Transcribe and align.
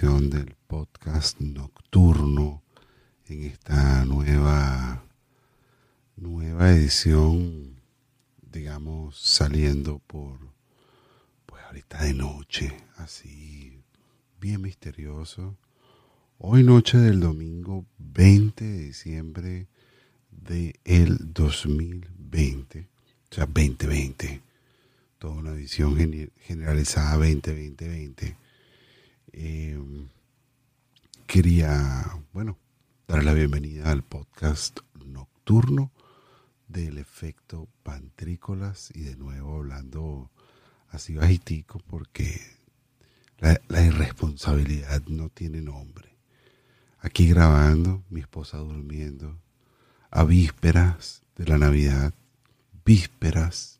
edición 0.00 0.30
del 0.30 0.56
podcast 0.66 1.38
nocturno 1.40 2.62
en 3.28 3.44
esta 3.44 4.02
nueva 4.06 5.04
nueva 6.16 6.70
edición 6.70 7.82
digamos 8.40 9.18
saliendo 9.18 9.98
por 9.98 10.38
pues 11.44 11.62
ahorita 11.64 12.02
de 12.02 12.14
noche 12.14 12.74
así 12.96 13.82
bien 14.40 14.62
misterioso 14.62 15.58
hoy 16.38 16.62
noche 16.62 16.96
del 16.96 17.20
domingo 17.20 17.84
20 17.98 18.64
de 18.64 18.78
diciembre 18.78 19.66
de 20.30 20.80
el 20.84 21.34
2020 21.34 22.88
o 23.30 23.34
sea 23.34 23.44
2020 23.44 24.40
toda 25.18 25.34
una 25.34 25.52
visión 25.52 25.94
generalizada 26.38 27.18
2020-2020. 27.18 28.36
Em, 29.32 30.08
quería, 31.26 32.04
bueno, 32.32 32.58
dar 33.06 33.22
la 33.22 33.32
bienvenida 33.32 33.90
al 33.90 34.02
podcast 34.02 34.80
nocturno 35.06 35.92
del 36.66 36.98
efecto 36.98 37.68
pantrícolas 37.84 38.90
y 38.94 39.02
de 39.02 39.16
nuevo 39.16 39.56
hablando 39.56 40.30
así 40.88 41.14
bajitico 41.14 41.78
porque 41.86 42.40
la, 43.38 43.60
la 43.68 43.82
irresponsabilidad 43.82 45.02
no 45.06 45.28
tiene 45.28 45.60
nombre. 45.60 46.16
Aquí 46.98 47.28
grabando, 47.28 48.02
mi 48.10 48.20
esposa 48.20 48.58
durmiendo, 48.58 49.38
a 50.10 50.24
vísperas 50.24 51.22
de 51.36 51.46
la 51.46 51.56
Navidad, 51.56 52.12
vísperas 52.84 53.78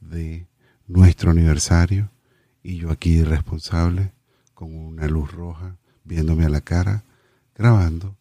de 0.00 0.46
nuestro 0.86 1.32
aniversario 1.32 2.10
y 2.62 2.76
yo 2.76 2.92
aquí 2.92 3.24
responsable 3.24 4.12
con 4.58 4.74
una 4.74 5.06
luz 5.06 5.30
roja 5.30 5.76
viéndome 6.02 6.44
a 6.44 6.48
la 6.48 6.60
cara 6.60 7.04
grabando 7.54 8.16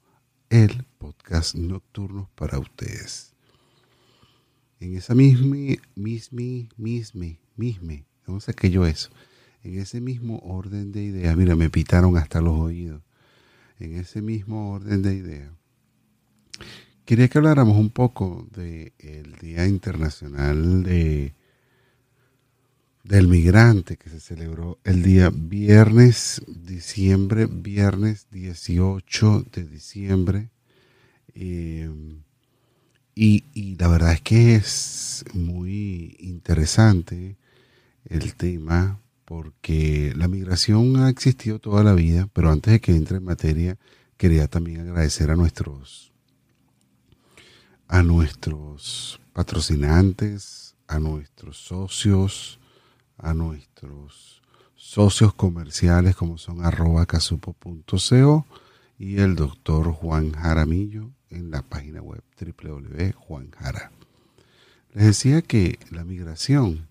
el 0.51 0.83
podcast 0.99 1.55
nocturno 1.55 2.29
para 2.35 2.59
ustedes. 2.59 3.33
En 4.79 4.95
esa 4.95 5.15
misma, 5.15 5.55
mismi, 5.95 6.69
mismi, 6.77 7.39
mismi, 7.55 8.05
no 8.27 8.39
sé 8.39 8.53
qué 8.53 8.69
yo 8.69 8.85
eso, 8.85 9.09
en 9.63 9.79
ese 9.79 9.99
mismo 9.99 10.37
orden 10.43 10.91
de 10.91 11.05
ideas, 11.05 11.35
mira, 11.35 11.55
me 11.55 11.71
pitaron 11.71 12.15
hasta 12.17 12.39
los 12.39 12.53
oídos, 12.53 13.01
en 13.79 13.95
ese 13.95 14.21
mismo 14.21 14.73
orden 14.73 15.01
de 15.01 15.15
ideas, 15.15 15.51
quería 17.05 17.29
que 17.29 17.39
habláramos 17.39 17.77
un 17.77 17.89
poco 17.89 18.47
del 18.51 19.35
Día 19.41 19.65
Internacional 19.65 20.83
de 20.83 21.33
del 23.07 23.27
migrante 23.27 23.95
que 23.95 24.09
se 24.09 24.19
celebró 24.19 24.79
el 24.83 25.01
día 25.01 25.31
viernes, 25.33 26.41
diciembre, 26.47 27.45
viernes 27.45 28.27
18 28.31 29.45
de 29.51 29.63
diciembre. 29.63 30.49
Eh, 31.33 31.89
y, 33.15 33.45
y, 33.53 33.75
la 33.77 33.87
verdad 33.87 34.11
es 34.11 34.21
que 34.21 34.55
es 34.55 35.25
muy 35.33 36.17
interesante 36.19 37.37
el 38.05 38.35
tema 38.35 38.99
porque 39.25 40.13
la 40.15 40.27
migración 40.27 40.97
ha 40.97 41.09
existido 41.09 41.59
toda 41.59 41.83
la 41.83 41.93
vida, 41.93 42.29
pero 42.33 42.51
antes 42.51 42.73
de 42.73 42.81
que 42.81 42.91
entre 42.91 43.17
en 43.17 43.23
materia, 43.23 43.77
quería 44.17 44.47
también 44.47 44.81
agradecer 44.81 45.31
a 45.31 45.35
nuestros 45.35 46.11
a 47.87 48.03
nuestros 48.03 49.21
patrocinantes, 49.31 50.75
a 50.87 50.99
nuestros 50.99 51.57
socios, 51.57 52.59
a 53.17 53.33
nuestros 53.33 54.41
socios 54.75 55.33
comerciales 55.33 56.15
como 56.15 56.37
son 56.37 56.63
arroba 56.63 57.05
casupo.co 57.05 58.45
y 58.99 59.19
el 59.19 59.35
doctor 59.35 59.91
Juan 59.91 60.31
Jaramillo 60.31 61.11
en 61.29 61.51
la 61.51 61.61
página 61.61 62.01
web 62.01 62.23
www.juanjara. 62.39 63.91
Les 64.93 65.05
decía 65.05 65.41
que 65.41 65.79
la 65.91 66.03
migración 66.03 66.87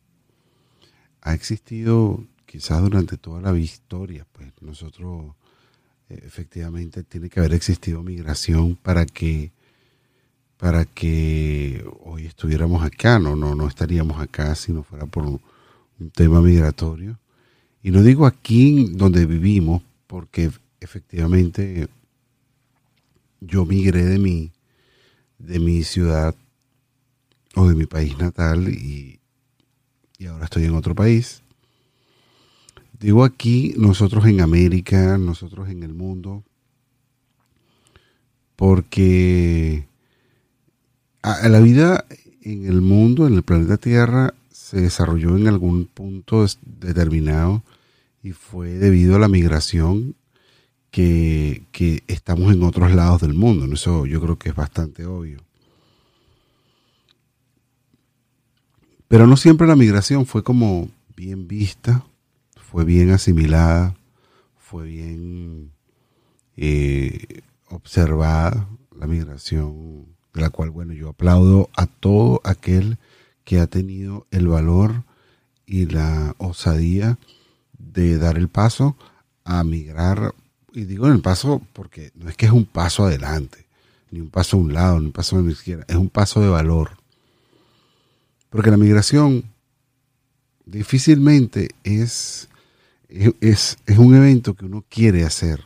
ha 1.22 1.34
existido 1.34 2.24
quizás 2.44 2.82
durante 2.82 3.16
toda 3.16 3.40
la 3.40 3.58
historia, 3.58 4.26
pues 4.32 4.52
nosotros 4.60 5.34
eh, 6.08 6.22
efectivamente 6.24 7.02
tiene 7.02 7.28
que 7.28 7.40
haber 7.40 7.54
existido 7.54 8.02
migración 8.02 8.76
para 8.76 9.06
que 9.06 9.52
para 10.56 10.86
que 10.86 11.84
hoy 12.02 12.24
estuviéramos 12.24 12.82
acá, 12.82 13.18
no, 13.18 13.36
no, 13.36 13.54
no 13.54 13.68
estaríamos 13.68 14.18
acá 14.20 14.54
si 14.54 14.72
no 14.72 14.82
fuera 14.82 15.04
por 15.04 15.26
un 15.98 16.10
tema 16.10 16.40
migratorio. 16.40 17.18
Y 17.82 17.90
no 17.90 18.02
digo 18.02 18.26
aquí 18.26 18.90
donde 18.92 19.26
vivimos, 19.26 19.82
porque 20.06 20.50
efectivamente 20.80 21.88
yo 23.40 23.64
migré 23.64 24.04
de 24.04 24.18
mi, 24.18 24.52
de 25.38 25.58
mi 25.58 25.82
ciudad 25.84 26.34
o 27.54 27.68
de 27.68 27.74
mi 27.74 27.86
país 27.86 28.18
natal 28.18 28.68
y, 28.68 29.20
y 30.18 30.26
ahora 30.26 30.44
estoy 30.44 30.64
en 30.64 30.74
otro 30.74 30.94
país. 30.94 31.42
Digo 32.98 33.24
aquí, 33.24 33.74
nosotros 33.76 34.24
en 34.26 34.40
América, 34.40 35.18
nosotros 35.18 35.68
en 35.68 35.82
el 35.82 35.92
mundo, 35.92 36.44
porque 38.56 39.86
a 41.22 41.48
la 41.48 41.60
vida 41.60 42.06
en 42.42 42.66
el 42.66 42.80
mundo, 42.80 43.26
en 43.26 43.34
el 43.34 43.42
planeta 43.42 43.76
Tierra, 43.76 44.32
se 44.66 44.80
desarrolló 44.80 45.36
en 45.36 45.46
algún 45.46 45.84
punto 45.86 46.44
determinado 46.60 47.62
y 48.20 48.32
fue 48.32 48.70
debido 48.70 49.14
a 49.14 49.20
la 49.20 49.28
migración 49.28 50.16
que, 50.90 51.62
estamos 52.08 52.52
en 52.52 52.64
otros 52.64 52.92
lados 52.92 53.20
del 53.20 53.34
mundo. 53.34 53.72
Eso 53.72 54.06
yo 54.06 54.20
creo 54.20 54.36
que 54.40 54.48
es 54.48 54.56
bastante 54.56 55.06
obvio. 55.06 55.38
Pero 59.06 59.28
no 59.28 59.36
siempre 59.36 59.68
la 59.68 59.76
migración 59.76 60.26
fue 60.26 60.42
como 60.42 60.88
bien 61.14 61.46
vista, 61.46 62.04
fue 62.56 62.84
bien 62.84 63.10
asimilada, 63.10 63.94
fue 64.58 64.88
bien 64.88 65.70
eh, 66.56 67.42
observada 67.68 68.68
la 68.98 69.06
migración, 69.06 70.06
de 70.34 70.40
la 70.40 70.50
cual, 70.50 70.70
bueno, 70.70 70.92
yo 70.92 71.10
aplaudo 71.10 71.70
a 71.76 71.86
todo 71.86 72.40
aquel 72.42 72.98
que 73.46 73.60
ha 73.60 73.68
tenido 73.68 74.26
el 74.32 74.48
valor 74.48 75.04
y 75.66 75.86
la 75.86 76.34
osadía 76.36 77.16
de 77.78 78.18
dar 78.18 78.38
el 78.38 78.48
paso 78.48 78.96
a 79.44 79.62
migrar. 79.62 80.34
Y 80.72 80.84
digo 80.84 81.06
en 81.06 81.12
el 81.12 81.20
paso 81.20 81.62
porque 81.72 82.10
no 82.16 82.28
es 82.28 82.36
que 82.36 82.46
es 82.46 82.52
un 82.52 82.64
paso 82.64 83.04
adelante, 83.04 83.64
ni 84.10 84.20
un 84.20 84.30
paso 84.30 84.56
a 84.56 84.60
un 84.60 84.74
lado, 84.74 84.98
ni 84.98 85.06
un 85.06 85.12
paso 85.12 85.38
a 85.38 85.42
la 85.42 85.52
izquierda, 85.52 85.84
es 85.88 85.94
un 85.94 86.08
paso 86.08 86.40
de 86.40 86.48
valor. 86.48 86.90
Porque 88.50 88.72
la 88.72 88.76
migración 88.76 89.44
difícilmente 90.64 91.70
es, 91.84 92.48
es, 93.08 93.78
es 93.86 93.96
un 93.98 94.16
evento 94.16 94.54
que 94.54 94.64
uno 94.64 94.84
quiere 94.88 95.24
hacer. 95.24 95.64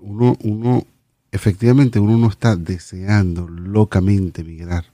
Uno, 0.00 0.36
uno, 0.42 0.84
efectivamente, 1.30 2.00
uno 2.00 2.18
no 2.18 2.28
está 2.28 2.56
deseando 2.56 3.46
locamente 3.46 4.42
migrar 4.42 4.86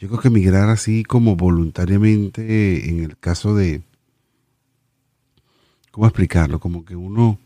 yo 0.00 0.08
creo 0.08 0.20
que 0.20 0.30
migrar 0.30 0.70
así 0.70 1.04
como 1.04 1.36
voluntariamente 1.36 2.88
en 2.88 3.04
el 3.04 3.18
caso 3.18 3.54
de, 3.54 3.82
¿cómo 5.90 6.06
explicarlo? 6.06 6.58
Como 6.58 6.86
que 6.86 6.96
uno 6.96 7.38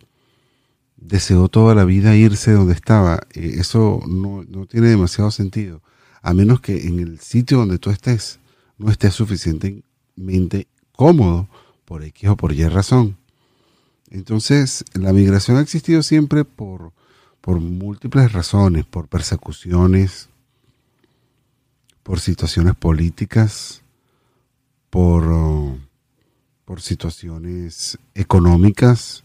deseó 0.97 1.49
toda 1.49 1.75
la 1.75 1.85
vida 1.85 2.15
irse 2.15 2.53
donde 2.53 2.75
estaba. 2.75 3.27
Eh, 3.33 3.57
eso 3.59 4.01
no, 4.07 4.45
no 4.45 4.67
tiene 4.67 4.87
demasiado 4.87 5.33
sentido. 5.33 5.83
A 6.23 6.33
menos 6.33 6.61
que 6.61 6.87
en 6.87 7.01
el 7.01 7.19
sitio 7.19 7.59
donde 7.59 7.79
tú 7.79 7.91
estés 7.91 8.39
no 8.79 8.89
estés 8.89 9.15
suficientemente 9.15 10.69
cómodo 10.93 11.49
por 11.85 12.05
X 12.05 12.29
o 12.29 12.37
por 12.37 12.53
Y 12.53 12.69
razón. 12.69 13.17
Entonces, 14.11 14.85
la 14.93 15.13
migración 15.13 15.57
ha 15.57 15.61
existido 15.61 16.05
siempre 16.05 16.45
por, 16.45 16.93
por 17.41 17.59
múltiples 17.59 18.33
razones, 18.33 18.85
por 18.85 19.09
persecuciones, 19.09 20.29
por 22.05 22.21
situaciones 22.21 22.77
políticas, 22.77 23.83
por, 24.91 25.25
por 26.65 26.81
situaciones 26.81 27.99
económicas, 28.15 29.25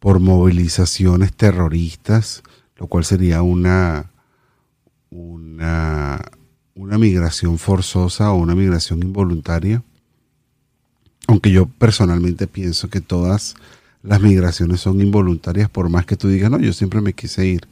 por 0.00 0.18
movilizaciones 0.18 1.32
terroristas, 1.34 2.42
lo 2.76 2.86
cual 2.86 3.04
sería 3.04 3.42
una, 3.42 4.10
una, 5.10 6.24
una 6.74 6.98
migración 6.98 7.58
forzosa 7.58 8.32
o 8.32 8.36
una 8.36 8.54
migración 8.54 9.02
involuntaria. 9.02 9.82
Aunque 11.26 11.50
yo 11.50 11.66
personalmente 11.66 12.46
pienso 12.46 12.88
que 12.88 13.02
todas 13.02 13.54
las 14.02 14.22
migraciones 14.22 14.80
son 14.80 15.02
involuntarias, 15.02 15.68
por 15.68 15.90
más 15.90 16.06
que 16.06 16.16
tú 16.16 16.28
digas, 16.28 16.50
no, 16.50 16.58
yo 16.58 16.72
siempre 16.72 17.02
me 17.02 17.12
quise 17.12 17.46
ir. 17.46 17.68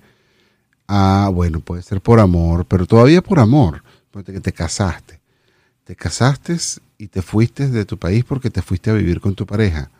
Ah, 0.86 1.30
bueno, 1.32 1.60
puede 1.60 1.82
ser 1.82 2.02
por 2.02 2.20
amor, 2.20 2.66
pero 2.66 2.84
todavía 2.84 3.22
por 3.22 3.38
amor 3.38 3.85
que 4.24 4.40
te 4.40 4.52
casaste. 4.52 5.20
Te 5.84 5.94
casaste 5.94 6.56
y 6.98 7.08
te 7.08 7.22
fuiste 7.22 7.68
de 7.68 7.84
tu 7.84 7.98
país 7.98 8.24
porque 8.24 8.50
te 8.50 8.62
fuiste 8.62 8.90
a 8.90 8.94
vivir 8.94 9.20
con 9.20 9.34
tu 9.34 9.46
pareja. 9.46 9.90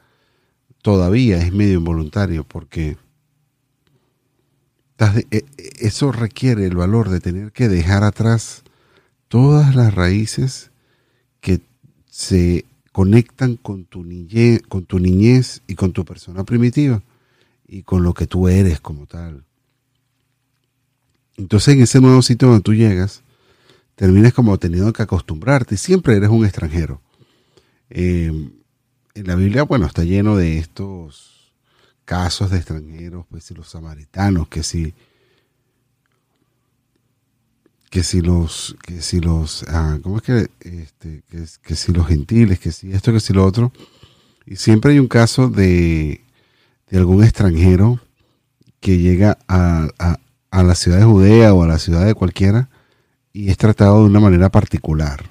todavía 0.83 1.39
es 1.39 1.53
medio 1.53 1.79
involuntario 1.79 2.45
porque 2.45 2.97
e, 5.31 5.45
eso 5.81 6.13
requiere 6.13 6.65
el 6.65 6.77
valor 6.77 7.09
de 7.09 7.21
tener 7.21 7.53
que 7.53 7.69
dejar 7.69 8.05
atrás 8.05 8.63
todas 9.29 9.75
las 9.75 9.95
raíces 9.95 10.71
que 11.41 11.61
se 12.09 12.65
conectan 12.93 13.57
con 13.57 13.85
tu, 13.85 14.05
niñez, 14.05 14.63
con 14.69 14.87
tu 14.87 14.99
niñez 14.99 15.61
y 15.67 15.75
con 15.75 15.93
tu 15.93 16.05
persona 16.05 16.45
primitiva 16.45 17.03
y 17.69 17.83
con 17.83 18.03
lo 18.03 18.15
que 18.15 18.27
tú 18.27 18.49
eres 18.49 18.81
como 18.81 19.07
tal. 19.07 19.45
Entonces 21.37 21.75
en 21.75 21.83
ese 21.83 22.01
nuevo 22.01 22.23
sitio 22.23 22.49
donde 22.49 22.63
tú 22.63 22.73
llegas, 22.73 23.23
terminas 23.97 24.33
como 24.35 24.57
teniendo 24.59 24.93
que 24.93 25.03
acostumbrarte 25.03 25.77
siempre 25.77 26.17
eres 26.17 26.31
un 26.31 26.45
extranjero. 26.45 27.01
Eh, 27.91 28.51
en 29.15 29.27
la 29.27 29.35
Biblia, 29.35 29.65
bueno, 29.65 29.87
está 29.87 30.05
lleno 30.05 30.37
de 30.37 30.59
estos 30.59 31.53
casos 32.05 32.51
de 32.51 32.59
extranjeros, 32.59 33.27
pues 33.29 33.45
si 33.45 33.55
los 33.55 33.69
samaritanos, 33.69 34.49
que 34.49 34.63
si 34.63 34.95
que 37.91 38.03
si 38.03 38.21
los 38.21 38.77
que 38.83 39.01
si 39.01 39.21
los 39.21 39.65
ah, 39.69 39.99
cómo 40.03 40.19
es 40.19 40.23
que 40.23 40.51
este 40.61 41.23
que, 41.63 41.77
si 41.77 41.93
los 41.93 42.07
gentiles 42.07 42.59
que 42.59 42.73
si 42.73 42.93
esto 42.93 43.13
que 43.13 43.21
si 43.21 43.33
lo 43.33 43.47
otro 43.47 43.73
y 44.45 44.57
siempre 44.57 44.93
hay 44.93 44.99
un 44.99 45.07
caso 45.07 45.49
de, 45.49 46.21
de 46.91 46.99
algún 46.99 47.23
extranjero 47.23 48.01
que 48.81 48.99
llega 48.99 49.39
a, 49.49 49.89
a 50.51 50.63
la 50.63 50.75
ciudad 50.75 50.99
de 50.99 51.05
Judea 51.05 51.55
o 51.55 51.63
a 51.63 51.69
la 51.69 51.79
ciudad 51.79 52.05
de 52.05 52.15
cualquiera 52.15 52.69
y 53.37 53.51
es 53.51 53.59
tratado 53.59 54.01
de 54.01 54.07
una 54.07 54.19
manera 54.19 54.49
particular. 54.49 55.27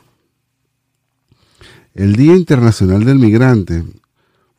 El 1.96 2.16
Día 2.16 2.36
Internacional 2.36 3.04
del 3.04 3.18
Migrante 3.18 3.84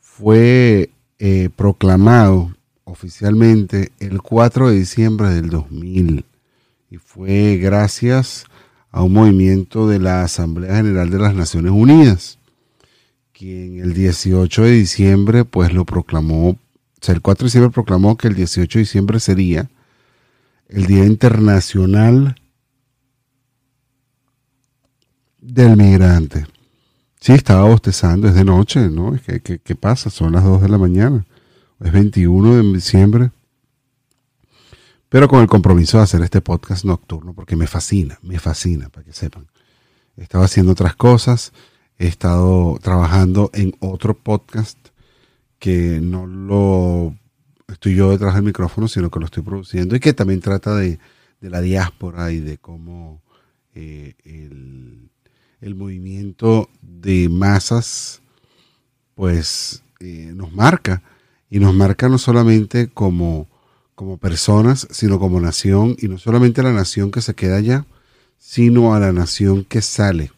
fue 0.01 0.89
eh, 1.17 1.49
proclamado 1.55 2.53
oficialmente 2.83 3.93
el 3.99 4.21
4 4.21 4.69
de 4.69 4.75
diciembre 4.75 5.29
del 5.29 5.49
2000 5.49 6.25
y 6.91 6.97
fue 6.97 7.55
gracias 7.55 8.43
a 8.91 9.01
un 9.03 9.13
movimiento 9.13 9.87
de 9.87 9.99
la 9.99 10.23
Asamblea 10.23 10.75
General 10.75 11.09
de 11.09 11.19
las 11.19 11.33
Naciones 11.33 11.71
Unidas, 11.71 12.39
quien 13.31 13.79
el 13.79 13.93
18 13.93 14.63
de 14.63 14.71
diciembre 14.71 15.45
pues 15.45 15.71
lo 15.71 15.85
proclamó, 15.85 16.49
o 16.49 16.57
sea, 16.99 17.15
el 17.15 17.21
4 17.21 17.45
de 17.45 17.47
diciembre 17.47 17.71
proclamó 17.71 18.17
que 18.17 18.27
el 18.27 18.35
18 18.35 18.77
de 18.77 18.83
diciembre 18.83 19.21
sería 19.21 19.69
el 20.67 20.85
Día 20.85 21.05
Internacional 21.05 22.35
del 25.47 25.77
Migrante. 25.77 26.45
Sí, 27.19 27.33
estaba 27.33 27.63
bostezando, 27.63 28.27
es 28.27 28.35
de 28.35 28.43
noche, 28.43 28.89
¿no? 28.89 29.17
¿Qué, 29.25 29.41
qué, 29.41 29.75
pasa? 29.75 30.09
Son 30.09 30.33
las 30.33 30.43
2 30.43 30.61
de 30.61 30.69
la 30.69 30.77
mañana. 30.77 31.25
Es 31.79 31.91
21 31.91 32.55
de 32.55 32.73
diciembre. 32.73 33.31
Pero 35.09 35.27
con 35.29 35.41
el 35.41 35.47
compromiso 35.47 35.97
de 35.97 36.03
hacer 36.03 36.21
este 36.21 36.41
podcast 36.41 36.83
nocturno, 36.83 37.33
porque 37.33 37.55
me 37.55 37.65
fascina, 37.65 38.19
me 38.21 38.39
fascina, 38.39 38.89
para 38.89 39.05
que 39.05 39.13
sepan. 39.13 39.47
He 40.17 40.23
estado 40.23 40.43
haciendo 40.43 40.73
otras 40.73 40.95
cosas, 40.95 41.53
he 41.97 42.07
estado 42.07 42.77
trabajando 42.81 43.49
en 43.53 43.73
otro 43.79 44.15
podcast 44.17 44.77
que 45.59 45.99
no 46.01 46.27
lo 46.27 47.15
estoy 47.69 47.95
yo 47.95 48.11
detrás 48.11 48.35
del 48.35 48.43
micrófono, 48.43 48.89
sino 48.89 49.09
que 49.09 49.19
lo 49.19 49.25
estoy 49.25 49.43
produciendo 49.43 49.95
y 49.95 50.01
que 50.01 50.13
también 50.13 50.41
trata 50.41 50.75
de, 50.75 50.99
la 51.39 51.61
diáspora 51.61 52.31
y 52.31 52.39
de 52.39 52.57
cómo 52.57 53.21
eh, 53.73 54.15
el, 54.25 55.09
movimiento 55.75 56.69
de 56.81 57.29
masas 57.29 58.21
pues 59.17 59.81
eh, 59.99 60.31
nos 60.35 60.53
marca. 60.53 61.01
Y 61.49 61.59
nos 61.59 61.73
marca 61.73 62.07
no 62.07 62.17
solamente 62.17 62.87
como, 62.87 63.47
como 63.95 64.17
personas, 64.17 64.87
sino 64.91 65.19
como 65.19 65.41
nación. 65.41 65.95
Y 65.99 66.07
no 66.07 66.19
solamente 66.19 66.61
a 66.61 66.65
la 66.65 66.71
nación 66.71 67.11
que 67.11 67.21
se 67.21 67.33
queda 67.33 67.57
allá, 67.57 67.85
sino 68.37 68.93
a 68.93 68.99
la 68.99 69.11
nación 69.11 69.65
que 69.65 69.81
sale. 69.81 70.31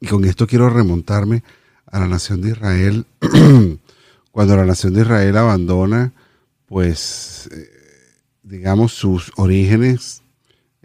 Y 0.00 0.06
con 0.06 0.24
esto 0.24 0.46
quiero 0.46 0.68
remontarme 0.68 1.42
a 1.86 2.00
la 2.00 2.06
nación 2.06 2.42
de 2.42 2.50
Israel. 2.50 3.06
Cuando 4.30 4.56
la 4.56 4.66
nación 4.66 4.92
de 4.92 5.00
Israel 5.00 5.36
abandona, 5.38 6.12
pues, 6.66 7.48
eh, 7.50 7.70
digamos, 8.42 8.92
sus 8.92 9.32
orígenes, 9.36 10.22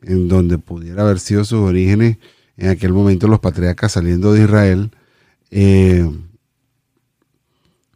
en 0.02 0.30
donde 0.30 0.58
pudiera 0.60 1.04
haber 1.04 1.20
sido 1.20 1.44
sus 1.44 1.60
orígenes 1.60 2.18
en 2.58 2.70
aquel 2.70 2.94
momento 2.94 3.28
los 3.28 3.40
patriarcas 3.40 3.94
saliendo 3.94 4.34
de 4.34 4.44
Israel, 4.44 4.92
eh, 5.52 6.10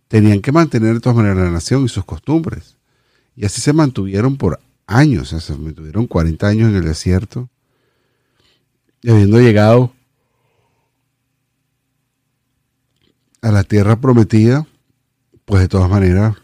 tenían 0.07 0.41
que 0.41 0.51
mantener 0.51 0.93
de 0.93 0.99
todas 0.99 1.15
maneras 1.15 1.37
la 1.37 1.51
nación 1.51 1.85
y 1.85 1.89
sus 1.89 2.05
costumbres. 2.05 2.77
Y 3.35 3.45
así 3.45 3.61
se 3.61 3.73
mantuvieron 3.73 4.37
por 4.37 4.59
años, 4.87 5.29
se 5.29 5.57
mantuvieron 5.57 6.07
40 6.07 6.47
años 6.47 6.69
en 6.69 6.77
el 6.77 6.85
desierto, 6.85 7.49
y 9.01 9.11
habiendo 9.11 9.39
llegado 9.39 9.93
a 13.41 13.51
la 13.51 13.63
tierra 13.63 13.99
prometida, 13.99 14.67
pues 15.45 15.61
de 15.61 15.67
todas 15.67 15.89
maneras 15.89 16.35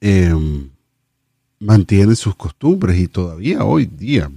em, 0.00 0.70
mantienen 1.58 2.16
sus 2.16 2.36
costumbres 2.36 2.98
y 2.98 3.08
todavía 3.08 3.64
hoy 3.64 3.86
día, 3.86 4.30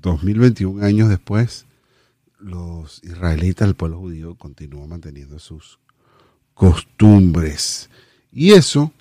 2021 0.00 0.84
años 0.84 1.08
después, 1.08 1.66
los 2.38 3.02
israelitas, 3.04 3.68
el 3.68 3.74
pueblo 3.74 3.98
judío, 3.98 4.34
continúan 4.36 4.88
manteniendo 4.88 5.38
sus 5.38 5.78
costumbres. 6.54 7.90
Y 8.32 8.52
eso 8.52 8.92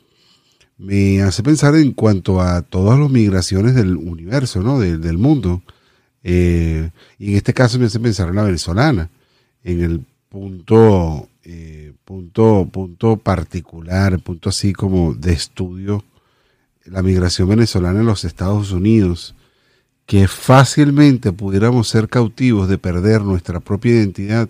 me 0.77 1.21
hace 1.21 1.43
pensar 1.43 1.75
en 1.75 1.91
cuanto 1.91 2.41
a 2.41 2.61
todas 2.61 2.99
las 2.99 3.09
migraciones 3.09 3.75
del 3.75 3.97
universo, 3.97 4.61
¿no? 4.61 4.79
del 4.79 5.17
mundo. 5.17 5.61
Eh, 6.23 6.91
y 7.17 7.31
en 7.31 7.37
este 7.37 7.53
caso 7.53 7.79
me 7.79 7.85
hace 7.85 7.99
pensar 7.99 8.29
en 8.29 8.35
la 8.35 8.43
venezolana, 8.43 9.09
en 9.63 9.81
el 9.81 10.05
punto 10.29 11.29
eh, 11.51 11.93
punto, 12.05 12.69
punto 12.71 13.17
particular, 13.17 14.19
punto 14.19 14.49
así 14.49 14.71
como 14.71 15.15
de 15.15 15.33
estudio, 15.33 16.03
la 16.85 17.01
migración 17.01 17.49
venezolana 17.49 18.01
en 18.01 18.05
los 18.05 18.23
Estados 18.23 18.71
Unidos, 18.71 19.33
que 20.09 20.27
fácilmente 20.27 21.31
pudiéramos 21.31 21.87
ser 21.87 22.09
cautivos 22.09 22.67
de 22.67 22.79
perder 22.79 23.21
nuestra 23.21 23.59
propia 23.59 23.91
identidad 23.91 24.49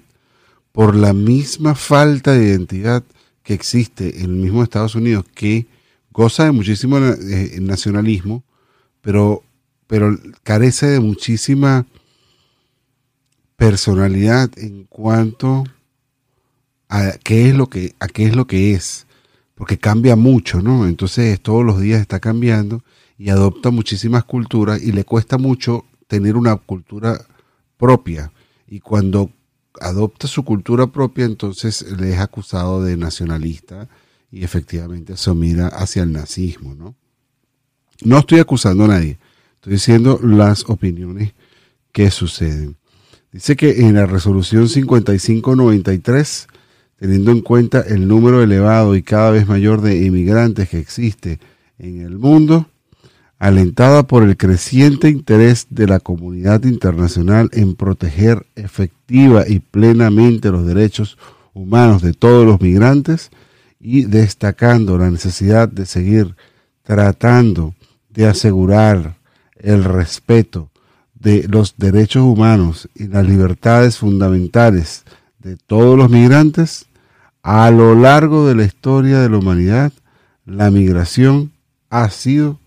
por 0.72 0.96
la 0.96 1.12
misma 1.12 1.76
falta 1.76 2.32
de 2.32 2.46
identidad 2.46 3.04
que 3.44 3.56
existe 3.56 4.20
en 4.20 4.32
el 4.32 4.38
mismo 4.38 4.64
Estados 4.64 4.96
Unidos, 4.96 5.26
que 5.36 5.68
goza 6.12 6.46
de 6.46 6.54
muchísimo 6.54 6.98
eh, 7.00 7.58
nacionalismo, 7.60 8.42
pero, 9.02 9.44
pero 9.86 10.18
carece 10.44 10.88
de 10.88 11.02
muchísima 11.02 11.86
personalidad 13.58 14.50
en 14.56 14.86
cuanto 14.86 15.66
a 16.88 17.18
qué 17.22 17.50
es 17.50 17.54
lo 17.54 17.68
que, 17.68 17.96
a 18.00 18.08
qué 18.08 18.28
es 18.28 18.36
lo 18.38 18.48
que 18.48 18.76
es, 18.76 19.08
porque 19.56 19.78
cambia 19.78 20.16
mucho, 20.16 20.62
¿no? 20.62 20.88
Entonces 20.88 21.38
todos 21.42 21.66
los 21.66 21.82
días 21.82 22.00
está 22.00 22.22
cambiando 22.22 22.82
y 23.20 23.30
adopta 23.30 23.70
muchísimas 23.70 24.24
culturas 24.24 24.82
y 24.82 24.94
le 24.94 25.04
cuesta 25.04 25.38
mucho 25.38 25.86
tener 26.08 26.38
una 26.38 26.56
cultura 26.56 27.20
propia. 27.78 28.32
Y 28.66 28.80
cuando 28.80 29.30
adopta 29.80 30.28
su 30.28 30.44
cultura 30.44 30.88
propia, 30.88 31.26
entonces 31.26 31.86
le 32.00 32.14
es 32.14 32.20
acusado 32.20 32.82
de 32.82 32.96
nacionalista 32.98 33.90
y 34.32 34.44
efectivamente 34.44 35.14
eso 35.14 35.36
mira 35.36 35.68
hacia 35.68 36.04
el 36.04 36.14
nazismo, 36.14 36.74
¿no? 36.74 36.96
No 38.04 38.20
estoy 38.20 38.40
acusando 38.40 38.86
a 38.86 38.88
nadie, 38.88 39.20
estoy 39.56 39.74
diciendo 39.74 40.20
las 40.24 40.64
opiniones 40.70 41.34
que 41.92 42.10
suceden. 42.12 42.78
Dice 43.34 43.58
que 43.58 43.82
en 43.82 43.96
la 43.96 44.06
resolución 44.06 44.70
5593 44.70 46.48
teniendo 47.00 47.32
en 47.32 47.42
cuenta 47.42 47.82
el 47.82 48.08
número 48.08 48.42
elevado 48.44 48.96
y 48.96 49.04
cada 49.04 49.32
vez 49.32 49.48
mayor 49.48 49.82
de 49.82 50.06
inmigrantes 50.06 50.70
que 50.70 50.80
existe 50.80 51.40
en 51.78 52.02
el 52.02 52.18
mundo, 52.18 52.68
alentada 53.40 54.04
por 54.04 54.24
el 54.24 54.36
creciente 54.36 55.10
interés 55.10 55.68
de 55.70 55.88
la 55.88 56.02
comunidad 56.02 56.66
internacional 56.66 57.50
en 57.54 57.74
proteger 57.76 58.46
efectiva 58.56 59.46
y 59.48 59.60
plenamente 59.60 60.52
los 60.52 60.66
derechos 60.66 61.18
humanos 61.54 62.02
de 62.02 62.14
todos 62.14 62.46
los 62.46 62.60
migrantes 62.60 63.32
y 63.80 64.04
destacando 64.04 64.98
la 64.98 65.10
necesidad 65.10 65.70
de 65.70 65.86
seguir 65.86 66.36
tratando 66.84 67.74
de 68.10 68.28
asegurar 68.28 69.16
el 69.58 69.86
respeto 69.86 70.70
de 71.14 71.48
los 71.48 71.76
derechos 71.78 72.24
humanos 72.24 72.90
y 72.94 73.08
las 73.08 73.26
libertades 73.26 73.98
fundamentales 73.98 75.04
de 75.40 75.56
todos 75.56 75.98
los 75.98 76.10
migrantes, 76.10 76.88
a 77.42 77.72
lo 77.72 77.96
largo 77.96 78.48
de 78.48 78.56
la 78.56 78.64
historia 78.64 79.20
de 79.20 79.30
la 79.30 79.38
humanidad, 79.38 79.94
la 80.46 80.72
migración 80.72 81.52
ha 81.90 82.10
sido 82.10 82.60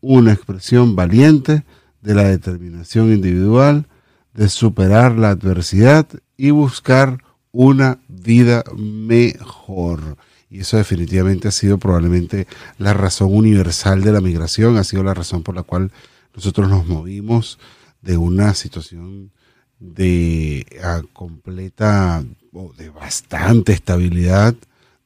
una 0.00 0.32
expresión 0.32 0.96
valiente 0.96 1.64
de 2.00 2.14
la 2.14 2.24
determinación 2.24 3.12
individual 3.12 3.86
de 4.34 4.48
superar 4.48 5.16
la 5.18 5.30
adversidad 5.30 6.06
y 6.36 6.50
buscar 6.50 7.22
una 7.52 7.98
vida 8.08 8.64
mejor. 8.76 10.16
Y 10.48 10.60
eso 10.60 10.76
definitivamente 10.76 11.48
ha 11.48 11.52
sido 11.52 11.78
probablemente 11.78 12.46
la 12.78 12.94
razón 12.94 13.34
universal 13.34 14.02
de 14.02 14.12
la 14.12 14.20
migración, 14.20 14.76
ha 14.76 14.84
sido 14.84 15.02
la 15.02 15.14
razón 15.14 15.42
por 15.42 15.54
la 15.54 15.62
cual 15.62 15.92
nosotros 16.34 16.68
nos 16.68 16.86
movimos 16.86 17.58
de 18.02 18.16
una 18.16 18.54
situación 18.54 19.32
de 19.78 20.66
completa 21.12 22.24
o 22.52 22.72
de 22.76 22.90
bastante 22.90 23.72
estabilidad, 23.72 24.54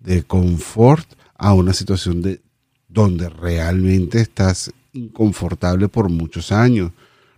de 0.00 0.22
confort, 0.22 1.06
a 1.36 1.52
una 1.52 1.72
situación 1.72 2.22
de 2.22 2.40
donde 2.88 3.28
realmente 3.28 4.20
estás 4.20 4.72
inconfortable 4.94 5.88
por 5.88 6.08
muchos 6.08 6.50
años. 6.52 6.92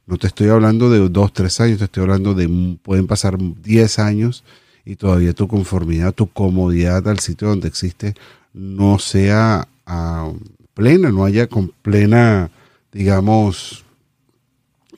No 0.07 0.19
te 0.19 0.29
estoy 0.29 0.49
hablando 0.49 0.89
de 0.89 1.09
dos, 1.09 1.33
tres 1.33 1.61
años, 1.61 1.79
te 1.79 1.85
estoy 1.85 2.05
hablando 2.05 2.35
de, 2.35 2.79
pueden 2.83 3.09
pasar 3.09 3.37
diez 3.63 3.99
años 3.99 4.45
y 4.85 4.95
todavía 4.95 5.33
tu 5.33 5.49
conformidad, 5.49 6.15
tu 6.15 6.29
comodidad 6.29 7.09
al 7.09 7.19
sitio 7.19 7.49
donde 7.49 7.67
existe 7.67 8.15
no 8.55 8.99
sea 8.99 9.67
ah, 9.85 10.31
plena, 10.75 11.11
no 11.11 11.25
haya 11.25 11.49
con 11.49 11.73
plena, 11.83 12.51
digamos, 12.93 13.85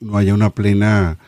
no 0.00 0.18
haya 0.18 0.34
una 0.34 0.50
plena 0.50 1.18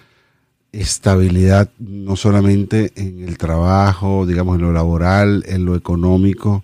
estabilidad, 0.72 1.70
no 1.78 2.16
solamente 2.16 2.92
en 2.94 3.26
el 3.26 3.38
trabajo, 3.38 4.26
digamos, 4.26 4.56
en 4.56 4.62
lo 4.62 4.72
laboral, 4.72 5.42
en 5.48 5.64
lo 5.64 5.74
económico 5.74 6.62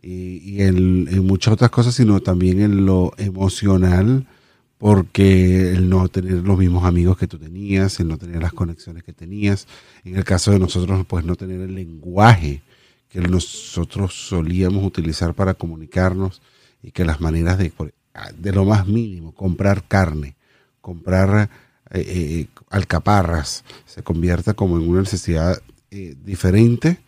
y, 0.00 0.62
en, 0.62 1.08
en, 1.08 1.26
muchas 1.26 1.54
otras 1.54 1.70
cosas, 1.70 1.94
sino 1.94 2.20
también 2.20 2.60
en 2.60 2.86
lo 2.86 3.12
emocional, 3.18 4.26
porque 4.78 5.72
el 5.72 5.88
no 5.88 6.08
tener 6.08 6.34
los 6.34 6.58
mismos 6.58 6.84
amigos 6.84 7.18
que 7.18 7.26
tú 7.26 7.38
tenías, 7.38 7.98
el 7.98 8.08
no 8.08 8.16
tener 8.16 8.40
las 8.40 8.52
conexiones 8.52 9.02
que 9.02 9.12
tenías, 9.12 9.66
en 10.04 10.16
el 10.16 10.24
caso 10.24 10.52
de 10.52 10.60
nosotros, 10.60 11.04
pues 11.06 11.24
no 11.24 11.34
tener 11.34 11.60
el 11.60 11.74
lenguaje 11.74 12.62
que 13.08 13.20
nosotros 13.20 14.28
solíamos 14.28 14.84
utilizar 14.84 15.34
para 15.34 15.54
comunicarnos 15.54 16.40
y 16.82 16.92
que 16.92 17.04
las 17.04 17.20
maneras 17.20 17.58
de, 17.58 17.72
de 18.36 18.52
lo 18.52 18.64
más 18.64 18.86
mínimo, 18.86 19.32
comprar 19.32 19.84
carne, 19.88 20.36
comprar 20.80 21.50
eh, 21.90 22.04
eh, 22.06 22.46
alcaparras, 22.70 23.64
se 23.86 24.02
convierta 24.02 24.54
como 24.54 24.76
en 24.76 24.88
una 24.88 25.00
necesidad 25.00 25.60
eh, 25.90 26.14
diferente, 26.24 26.98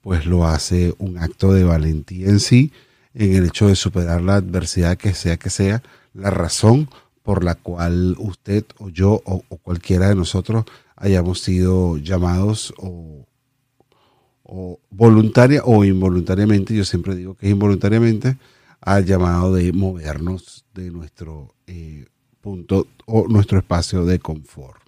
pues 0.00 0.26
lo 0.26 0.46
hace 0.46 0.94
un 0.98 1.18
acto 1.18 1.52
de 1.52 1.64
valentía 1.64 2.28
en 2.28 2.40
sí, 2.40 2.72
en 3.14 3.34
el 3.34 3.46
hecho 3.46 3.68
de 3.68 3.76
superar 3.76 4.22
la 4.22 4.36
adversidad 4.36 4.96
que 4.96 5.14
sea 5.14 5.36
que 5.36 5.50
sea, 5.50 5.82
la 6.14 6.30
razón 6.30 6.88
por 7.22 7.44
la 7.44 7.54
cual 7.54 8.16
usted 8.18 8.64
o 8.78 8.88
yo 8.88 9.20
o, 9.24 9.40
cualquiera 9.62 10.08
de 10.08 10.14
nosotros 10.14 10.64
hayamos 10.96 11.40
sido 11.40 11.96
llamados 11.98 12.74
o, 12.78 13.26
voluntaria 14.90 15.62
o 15.64 15.84
involuntariamente, 15.84 16.74
yo 16.74 16.84
siempre 16.84 17.14
digo 17.14 17.34
que 17.34 17.46
es 17.46 17.52
involuntariamente, 17.52 18.36
al 18.80 19.04
llamado 19.04 19.54
de 19.54 19.72
movernos 19.72 20.64
de 20.74 20.90
nuestro 20.90 21.54
punto 22.40 22.88
o 23.06 23.28
nuestro 23.28 23.58
espacio 23.58 24.04
de 24.04 24.18
confort. 24.18 24.82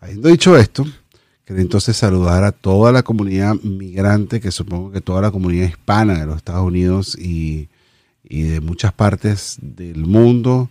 Habiendo 0.00 0.28
dicho 0.30 0.56
esto, 0.56 0.86
quiero 1.46 1.62
entonces 1.62 1.96
saludar 1.96 2.44
a 2.44 2.52
toda 2.52 2.92
la 2.92 3.02
comunidad 3.02 3.54
migrante, 3.62 4.40
que 4.40 4.50
supongo 4.50 4.90
que 4.90 5.00
toda 5.00 5.22
la 5.22 5.30
comunidad 5.30 5.68
hispana 5.68 6.20
de 6.20 6.26
los 6.26 6.36
Estados 6.36 6.66
Unidos 6.66 7.16
y, 7.18 7.68
de 8.28 8.60
muchas 8.60 8.92
partes 8.92 9.56
del 9.62 10.04
mundo 10.04 10.68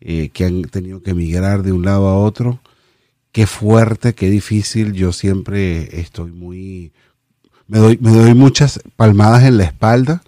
eh, 0.00 0.30
que 0.30 0.44
han 0.44 0.62
tenido 0.62 1.02
que 1.02 1.12
emigrar 1.12 1.62
de 1.62 1.70
un 1.70 1.84
lado 1.84 2.08
a 2.08 2.18
otro. 2.18 2.60
Qué 3.30 3.46
fuerte, 3.46 4.14
qué 4.14 4.28
difícil. 4.28 4.92
Yo 4.92 5.12
siempre 5.12 6.00
estoy 6.00 6.32
muy... 6.32 6.92
Me 7.68 7.78
doy, 7.78 7.98
me 8.00 8.10
doy 8.10 8.34
muchas 8.34 8.80
palmadas 8.96 9.44
en 9.44 9.56
la 9.56 9.64
espalda 9.64 10.22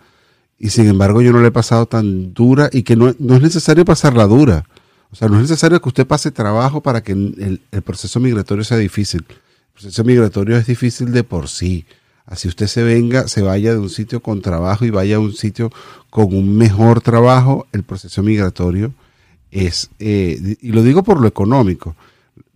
y 0.59 0.71
sin 0.71 0.87
embargo 0.87 1.23
yo 1.23 1.33
no 1.33 1.41
le 1.41 1.49
he 1.49 1.53
pasado 1.53 1.87
tan 1.87 2.33
dura 2.35 2.69
y 2.73 2.83
que 2.83 2.97
no, 2.97 3.15
no 3.19 3.37
es 3.37 3.43
necesario 3.43 3.85
pasarla 3.85 4.27
dura. 4.27 4.65
O 5.11 5.17
sea, 5.17 5.29
no 5.29 5.37
es 5.37 5.43
necesario 5.43 5.81
que 5.81 5.89
usted 5.89 6.07
pase 6.07 6.31
trabajo 6.31 6.83
para 6.83 7.03
que 7.03 7.13
el, 7.13 7.61
proceso 7.85 8.21
migratorio 8.21 8.65
sea 8.65 8.77
difícil. 8.77 9.25
El 9.79 9.83
proceso 9.83 10.03
migratorio 10.03 10.57
es 10.57 10.67
difícil 10.67 11.13
de 11.13 11.23
por 11.23 11.47
sí. 11.47 11.87
Así 12.27 12.49
usted 12.49 12.67
se 12.67 12.83
venga, 12.83 13.29
se 13.29 13.43
vaya 13.43 13.75
de 13.75 13.79
un 13.79 13.91
sitio 13.91 14.21
con 14.21 14.43
trabajo 14.43 14.85
y 14.85 14.91
vaya 14.91 15.17
a 15.17 15.21
un 15.21 15.33
sitio 15.33 15.71
con 16.11 16.35
un 16.35 16.57
mejor 16.57 17.01
trabajo, 17.01 17.69
el 17.71 17.85
proceso 17.85 18.25
migratorio 18.25 18.93
es, 19.53 19.89
eh, 20.01 20.57
y 20.61 20.73
lo 20.73 20.83
digo 20.83 21.05
por 21.05 21.21
lo 21.21 21.29
económico, 21.29 21.95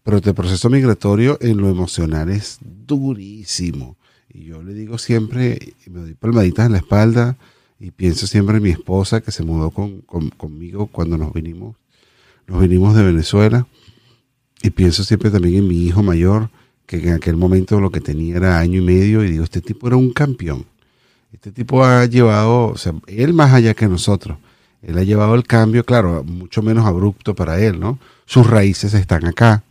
pero 0.03 0.17
el 0.17 0.35
proceso 0.35 0.69
migratorio 0.69 1.39
en 1.41 1.59
lo 1.59 1.69
emocional 1.69 2.29
es 2.29 2.59
durísimo. 2.61 3.97
Y 4.29 4.47
yo 4.47 4.61
le 4.61 4.75
digo 4.75 4.99
siempre, 4.99 5.75
me 5.87 6.01
doy 6.01 6.15
palmaditas 6.15 6.67
en 6.67 6.73
la 6.73 6.79
espalda, 6.79 7.37
y 7.79 7.93
pienso 7.93 8.27
siempre 8.27 8.57
en 8.57 8.65
mi 8.65 8.71
esposa 8.71 9.21
que 9.21 9.31
se 9.31 9.45
mudó 9.45 9.71
con, 9.71 10.01
conmigo 10.01 10.89
cuando 10.89 11.17
nos 11.17 11.33
vinimos, 11.33 11.77
nos 12.49 12.61
vinimos 12.61 12.97
de 12.97 13.05
Venezuela. 13.05 13.69
Y 14.61 14.71
pienso 14.71 15.05
siempre 15.05 15.31
también 15.31 15.55
en 15.59 15.69
mi 15.69 15.87
hijo 15.87 16.03
mayor, 16.03 16.51
que 17.01 17.09
en 17.09 17.15
aquel 17.15 17.37
momento 17.37 17.81
lo 17.81 17.91
que 17.91 18.01
tenía 18.01 18.37
era 18.37 18.59
año 18.59 18.81
y 18.81 18.85
medio, 18.85 19.25
y 19.25 19.31
digo, 19.31 19.45
este 19.45 19.61
tipo 19.61 19.87
era 19.87 19.97
un 19.97 20.13
campeón. 20.13 20.67
Este 21.33 21.51
tipo 21.51 21.85
ha 21.85 22.05
llevado, 22.07 22.69
o 22.69 22.77
sea, 22.77 22.93
él 23.07 23.33
más 23.33 23.53
allá 23.53 23.75
que 23.75 23.89
nosotros. 23.89 24.39
Él 24.83 24.99
ha 24.99 25.05
llevado 25.05 25.35
el 25.35 25.45
cambio, 25.45 25.85
claro, 25.85 26.25
mucho 26.25 26.63
menos 26.63 26.87
abrupto 26.87 27.35
para 27.35 27.61
él, 27.61 27.79
¿no? 27.79 27.99
Sus 28.27 28.47
raíces 28.47 28.95
están 28.95 29.27
acá. 29.27 29.63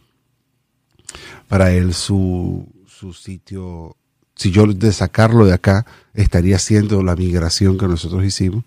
Para 1.48 1.72
él 1.74 1.94
su, 1.94 2.66
su 2.88 3.14
sitio 3.14 3.96
si 4.42 4.50
yo 4.50 4.66
de 4.66 4.92
sacarlo 4.92 5.46
de 5.46 5.54
acá 5.54 5.86
estaría 6.16 6.56
haciendo 6.56 7.04
la 7.04 7.16
migración 7.16 7.78
que 7.78 7.88
nosotros 7.88 8.26
hicimos 8.26 8.64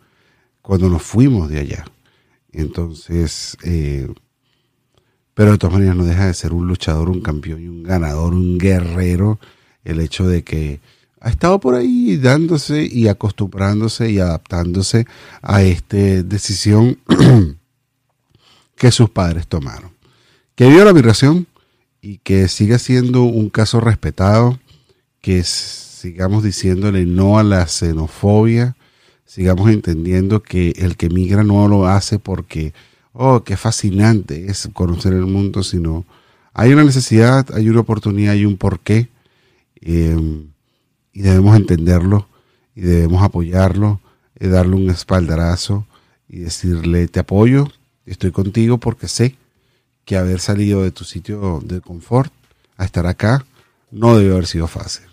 cuando 0.62 0.88
nos 0.88 1.02
fuimos 1.02 1.48
de 1.48 1.58
allá. 1.58 1.84
Entonces, 2.52 3.56
eh, 3.64 4.08
pero 5.34 5.52
de 5.52 5.58
todas 5.58 5.74
maneras 5.74 5.96
no 5.96 6.04
deja 6.04 6.26
de 6.26 6.34
ser 6.34 6.52
un 6.52 6.66
luchador, 6.66 7.10
un 7.10 7.20
campeón 7.20 7.62
y 7.62 7.68
un 7.68 7.82
ganador, 7.82 8.34
un 8.34 8.58
guerrero, 8.58 9.38
el 9.84 10.00
hecho 10.00 10.26
de 10.26 10.42
que 10.42 10.80
ha 11.20 11.30
estado 11.30 11.58
por 11.60 11.74
ahí 11.74 12.16
dándose 12.16 12.86
y 12.90 13.08
acostumbrándose 13.08 14.10
y 14.10 14.18
adaptándose 14.18 15.06
a 15.42 15.62
esta 15.62 15.96
decisión 15.96 16.98
que 18.76 18.90
sus 18.90 19.10
padres 19.10 19.46
tomaron. 19.46 19.90
Que 20.54 20.68
vio 20.68 20.84
la 20.84 20.92
migración 20.92 21.46
y 22.00 22.18
que 22.18 22.48
sigue 22.48 22.78
siendo 22.78 23.22
un 23.22 23.48
caso 23.48 23.80
respetado 23.80 24.58
que 25.24 25.42
sigamos 25.42 26.44
diciéndole 26.44 27.06
no 27.06 27.38
a 27.38 27.42
la 27.42 27.66
xenofobia, 27.66 28.76
sigamos 29.24 29.70
entendiendo 29.70 30.42
que 30.42 30.74
el 30.76 30.98
que 30.98 31.08
migra 31.08 31.44
no 31.44 31.66
lo 31.66 31.86
hace 31.86 32.18
porque, 32.18 32.74
oh, 33.14 33.42
qué 33.44 33.56
fascinante 33.56 34.50
es 34.50 34.68
conocer 34.72 35.14
el 35.14 35.26
mundo, 35.26 35.62
sino 35.62 36.04
hay 36.52 36.72
una 36.72 36.84
necesidad, 36.84 37.46
hay 37.54 37.68
una 37.68 37.80
oportunidad, 37.80 38.32
hay 38.34 38.44
un 38.44 38.56
porqué, 38.56 39.08
em, 39.80 40.48
y 41.12 41.22
debemos 41.22 41.56
entenderlo, 41.56 42.28
y 42.74 42.82
debemos 42.82 43.22
apoyarlo, 43.22 44.00
y 44.38 44.48
darle 44.48 44.76
un 44.76 44.90
espaldarazo, 44.90 45.86
y 46.28 46.40
decirle, 46.40 47.08
te 47.08 47.20
apoyo, 47.20 47.70
estoy 48.04 48.32
contigo 48.32 48.78
porque 48.78 49.08
sé 49.08 49.36
que 50.04 50.16
haber 50.16 50.40
salido 50.40 50.82
de 50.82 50.90
tu 50.90 51.04
sitio 51.04 51.60
de 51.64 51.80
confort 51.80 52.32
a 52.76 52.84
estar 52.84 53.06
acá 53.06 53.46
no 53.90 54.16
debe 54.16 54.32
haber 54.32 54.46
sido 54.46 54.66
fácil. 54.66 55.06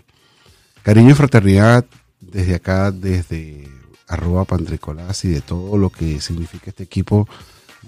Cariño 0.84 1.12
y 1.12 1.14
fraternidad 1.14 1.86
desde 2.20 2.56
acá, 2.56 2.92
desde 2.92 3.68
arroba 4.08 4.46
pantricolás 4.46 5.24
y 5.24 5.30
de 5.30 5.42
todo 5.42 5.78
lo 5.78 5.90
que 5.90 6.20
significa 6.20 6.72
este 6.72 6.84
equipo 6.84 7.28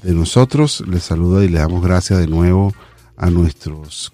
de 0.01 0.13
nosotros. 0.13 0.83
Les 0.87 1.03
saludo 1.03 1.43
y 1.43 1.49
le 1.49 1.59
damos 1.59 1.83
gracias 1.83 2.19
de 2.19 2.27
nuevo 2.27 2.73
a 3.17 3.29
nuestros 3.29 4.11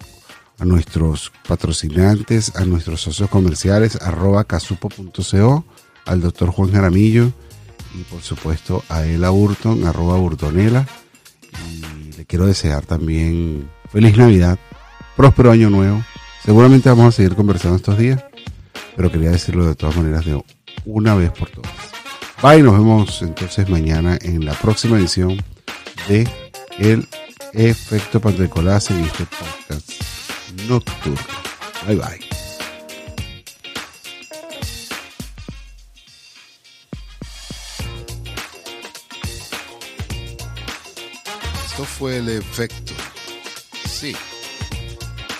a 0.58 0.66
nuestros 0.66 1.32
patrocinantes, 1.48 2.54
a 2.54 2.66
nuestros 2.66 3.00
socios 3.00 3.30
comerciales, 3.30 3.96
arroba 4.02 4.44
casupo.co, 4.44 5.64
al 6.04 6.20
doctor 6.20 6.50
Juan 6.50 6.70
Jaramillo 6.70 7.32
y 7.94 8.02
por 8.02 8.20
supuesto 8.20 8.84
a 8.90 9.06
Ela 9.06 9.30
Burton, 9.30 9.86
arroba 9.86 10.18
Burtonela. 10.18 10.86
Y 11.66 12.12
le 12.14 12.26
quiero 12.26 12.44
desear 12.44 12.84
también 12.84 13.70
feliz 13.90 14.18
Navidad, 14.18 14.58
próspero 15.16 15.50
año 15.50 15.70
nuevo. 15.70 16.04
Seguramente 16.44 16.90
vamos 16.90 17.06
a 17.06 17.12
seguir 17.12 17.34
conversando 17.34 17.76
estos 17.76 17.96
días 17.96 18.22
pero 19.00 19.10
quería 19.10 19.30
decirlo 19.30 19.66
de 19.66 19.74
todas 19.74 19.96
maneras 19.96 20.26
de 20.26 20.42
una 20.84 21.14
vez 21.14 21.30
por 21.30 21.48
todas. 21.48 21.72
Bye, 22.42 22.62
nos 22.62 22.74
vemos 22.74 23.22
entonces 23.22 23.66
mañana 23.70 24.18
en 24.20 24.44
la 24.44 24.52
próxima 24.52 24.98
edición 24.98 25.42
de 26.10 26.28
El 26.78 27.06
Efecto 27.52 28.20
Pantecolás 28.20 28.90
en 28.90 29.04
este 29.04 29.24
podcast 29.26 29.92
nocturno. 30.68 31.20
Bye 31.86 31.94
bye. 31.94 32.20
Esto 41.64 41.84
fue 41.84 42.16
el 42.16 42.28
efecto. 42.28 42.92
Sí. 43.88 44.16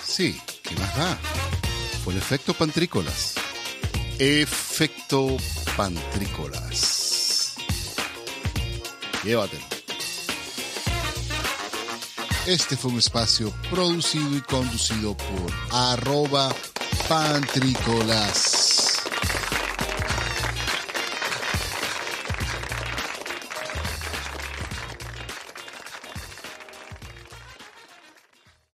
Sí, 0.07 0.39
¿qué 0.63 0.75
más 0.75 0.95
da? 0.95 1.17
fue 2.05 2.13
el 2.13 2.19
efecto 2.19 2.53
pantrícolas. 2.53 3.35
Efecto 4.19 5.35
pantrícolas. 5.75 7.55
Llévatelo. 9.25 9.70
Este 12.47 12.75
fue 12.75 12.91
un 12.91 12.97
espacio 12.97 13.53
producido 13.69 14.35
y 14.35 14.41
conducido 14.41 15.15
por 15.15 15.51
arroba 15.71 16.53
pantrícolas. 17.07 18.50